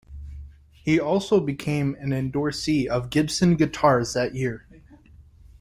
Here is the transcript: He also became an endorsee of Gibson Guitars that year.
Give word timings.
He 0.83 0.99
also 0.99 1.39
became 1.39 1.93
an 1.99 2.09
endorsee 2.09 2.87
of 2.87 3.11
Gibson 3.11 3.55
Guitars 3.55 4.13
that 4.15 4.33
year. 4.33 4.65